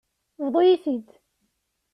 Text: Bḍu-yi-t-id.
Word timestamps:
Bḍu-yi-t-id. 0.45 1.07